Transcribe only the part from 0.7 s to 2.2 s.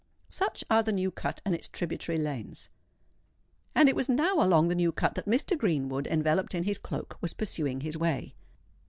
the New Cut and its tributary